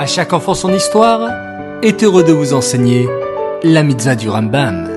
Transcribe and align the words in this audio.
À 0.00 0.06
chaque 0.06 0.32
enfant 0.32 0.54
son 0.54 0.72
histoire 0.72 1.30
est 1.82 2.02
heureux 2.02 2.24
de 2.24 2.32
vous 2.32 2.54
enseigner 2.54 3.06
la 3.62 3.82
mitzvah 3.82 4.16
du 4.16 4.30
Rambam. 4.30 4.88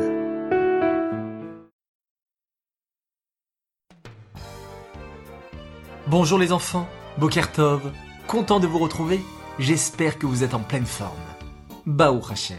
Bonjour 6.07 6.39
les 6.39 6.53
enfants, 6.53 6.87
Bokertov, 7.17 7.91
content 8.27 8.61
de 8.61 8.67
vous 8.67 8.79
retrouver, 8.79 9.19
j'espère 9.59 10.17
que 10.17 10.25
vous 10.25 10.41
êtes 10.41 10.53
en 10.53 10.61
pleine 10.61 10.85
forme. 10.85 11.11
Baou 11.85 12.21
Hashem. 12.31 12.55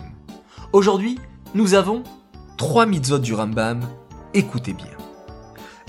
Aujourd'hui, 0.75 1.19
nous 1.55 1.73
avons 1.73 2.03
trois 2.59 2.85
mitzvot 2.85 3.21
du 3.21 3.33
Rambam, 3.33 3.89
écoutez 4.35 4.75
bien. 4.75 4.93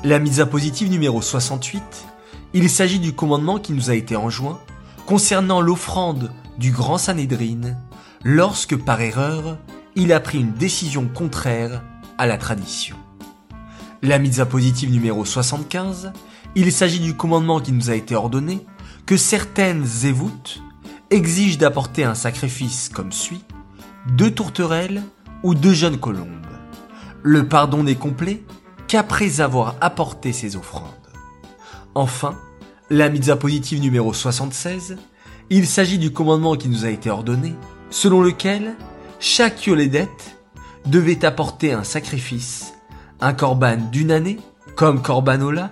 La 0.05 0.19
mitzvah 0.19 0.45
positive 0.45 0.89
numéro 0.89 1.21
68, 1.21 1.83
il 2.53 2.69
s'agit 2.69 2.99
du 2.99 3.11
commandement 3.11 3.59
qui 3.59 3.73
nous 3.73 3.89
a 3.89 3.93
été 3.95 4.15
enjoint 4.15 4.61
concernant 5.05 5.59
l'offrande 5.59 6.31
du 6.57 6.71
grand 6.71 6.97
Sanhédrin 6.97 7.75
lorsque 8.23 8.75
par 8.75 9.01
erreur 9.01 9.57
il 9.95 10.11
a 10.11 10.19
pris 10.19 10.39
une 10.39 10.53
décision 10.53 11.07
contraire 11.07 11.83
à 12.17 12.25
la 12.25 12.37
tradition. 12.37 12.97
La 14.01 14.19
mitzvah 14.19 14.45
positive 14.45 14.91
numéro 14.91 15.25
75, 15.25 16.11
il 16.55 16.71
s'agit 16.71 16.99
du 16.99 17.15
commandement 17.15 17.59
qui 17.59 17.71
nous 17.71 17.89
a 17.89 17.95
été 17.95 18.15
ordonné 18.15 18.65
que 19.05 19.17
certaines 19.17 19.85
zévoutes 19.85 20.61
exigent 21.11 21.57
d'apporter 21.57 22.03
un 22.03 22.15
sacrifice 22.15 22.89
comme 22.89 23.11
suit 23.11 23.43
deux 24.07 24.31
tourterelles 24.31 25.03
ou 25.43 25.55
deux 25.55 25.73
jeunes 25.73 25.97
colombes. 25.97 26.29
Le 27.23 27.47
pardon 27.47 27.83
n'est 27.83 27.95
complet 27.95 28.43
qu'après 28.87 29.41
avoir 29.41 29.75
apporté 29.81 30.31
ces 30.33 30.55
offrandes. 30.55 30.91
Enfin, 31.95 32.37
la 32.89 33.09
mitzvah 33.09 33.35
positive 33.35 33.81
numéro 33.81 34.13
76, 34.13 34.97
il 35.49 35.67
s'agit 35.67 35.99
du 35.99 36.11
commandement 36.11 36.55
qui 36.55 36.69
nous 36.69 36.85
a 36.85 36.89
été 36.89 37.09
ordonné, 37.09 37.55
selon 37.89 38.21
lequel 38.21 38.75
chaque 39.19 39.65
yolédette 39.65 40.37
devait 40.85 41.25
apporter 41.25 41.73
un 41.73 41.83
sacrifice, 41.83 42.73
un 43.21 43.33
corban 43.33 43.77
d'une 43.91 44.11
année, 44.11 44.39
comme 44.75 45.01
corbanola, 45.01 45.71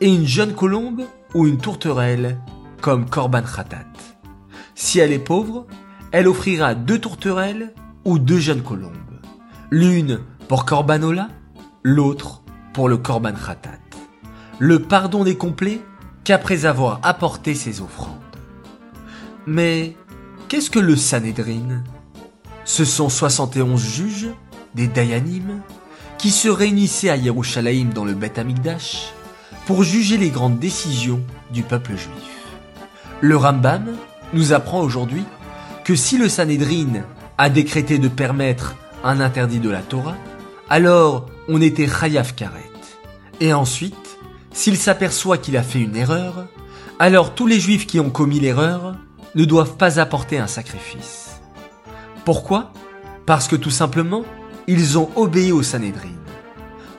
et 0.00 0.12
une 0.12 0.26
jeune 0.26 0.54
colombe 0.54 1.02
ou 1.34 1.46
une 1.46 1.58
tourterelle, 1.58 2.38
comme 2.80 3.08
korban 3.08 3.42
khatat. 3.42 3.86
Si 4.74 4.98
elle 4.98 5.12
est 5.12 5.18
pauvre, 5.18 5.66
elle 6.12 6.28
offrira 6.28 6.74
deux 6.74 6.98
tourterelles 6.98 7.72
ou 8.04 8.18
deux 8.18 8.38
jeunes 8.38 8.62
colombes. 8.62 8.92
L'une 9.70 10.20
pour 10.48 10.64
corbanola, 10.64 11.28
l'autre 11.82 12.42
pour 12.72 12.88
le 12.88 12.96
korban 12.96 13.32
khatat. 13.32 13.78
Le 14.58 14.80
pardon 14.82 15.24
n'est 15.24 15.36
complet 15.36 15.80
qu'après 16.24 16.64
avoir 16.64 17.00
apporté 17.02 17.54
ses 17.54 17.80
offrandes. 17.80 18.14
Mais 19.46 19.94
qu'est-ce 20.48 20.70
que 20.70 20.78
le 20.78 20.96
Sanhédrin 20.96 21.82
Ce 22.64 22.84
sont 22.84 23.08
71 23.08 23.80
juges, 23.82 24.28
des 24.74 24.86
Dayanim, 24.86 25.60
qui 26.18 26.30
se 26.30 26.48
réunissaient 26.48 27.10
à 27.10 27.16
Yerushalayim 27.16 27.90
dans 27.90 28.04
le 28.04 28.14
Beth 28.14 28.38
Amikdash 28.38 29.12
pour 29.66 29.82
juger 29.82 30.16
les 30.16 30.30
grandes 30.30 30.58
décisions 30.58 31.20
du 31.52 31.62
peuple 31.62 31.92
juif. 31.92 32.54
Le 33.20 33.36
Rambam 33.36 33.96
nous 34.32 34.52
apprend 34.52 34.80
aujourd'hui 34.80 35.24
que 35.84 35.94
si 35.94 36.16
le 36.16 36.28
Sanhédrin 36.28 37.04
a 37.36 37.50
décrété 37.50 37.98
de 37.98 38.08
permettre 38.08 38.74
un 39.02 39.20
interdit 39.20 39.60
de 39.60 39.70
la 39.70 39.82
Torah, 39.82 40.16
alors 40.70 41.26
on 41.48 41.60
était 41.60 41.88
Chayav 41.88 42.34
Karet. 42.34 42.70
Et 43.40 43.52
ensuite, 43.52 44.18
s'il 44.52 44.78
s'aperçoit 44.78 45.36
qu'il 45.36 45.56
a 45.56 45.62
fait 45.62 45.80
une 45.80 45.96
erreur, 45.96 46.46
alors 46.98 47.34
tous 47.34 47.46
les 47.46 47.60
juifs 47.60 47.86
qui 47.86 48.00
ont 48.00 48.10
commis 48.10 48.40
l'erreur 48.40 48.96
ne 49.34 49.44
doivent 49.44 49.76
pas 49.76 50.00
apporter 50.00 50.38
un 50.38 50.46
sacrifice. 50.46 51.40
Pourquoi? 52.24 52.72
Parce 53.26 53.48
que 53.48 53.56
tout 53.56 53.70
simplement, 53.70 54.24
ils 54.66 54.98
ont 54.98 55.10
obéi 55.16 55.52
au 55.52 55.62
Sanhédrin. 55.62 56.14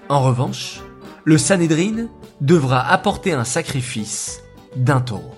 En 0.10 0.22
revanche, 0.22 0.82
le 1.24 1.38
Sanhédrin 1.38 2.08
devra 2.42 2.88
apporter 2.88 3.34
un 3.34 3.44
sacrifice 3.44 4.44
d'un 4.76 5.02
taureau. 5.02 5.36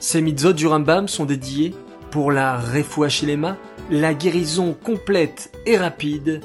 Ces 0.00 0.20
mitzvot 0.20 0.52
du 0.52 0.66
Rambam 0.66 1.08
sont 1.08 1.24
dédiés 1.24 1.74
pour 2.10 2.30
la 2.32 2.58
Refuachilema, 2.58 3.56
la 3.90 4.14
guérison 4.14 4.74
complète 4.74 5.50
et 5.66 5.76
rapide 5.76 6.40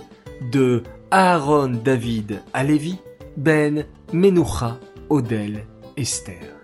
de 0.52 0.84
Aaron 1.12 1.80
David 1.84 2.42
Alevi, 2.54 2.98
Ben 3.38 3.86
Menucha 4.12 4.78
Odel 5.10 5.66
Esther. 5.98 6.63